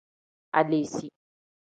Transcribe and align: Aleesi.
Aleesi. 0.57 1.05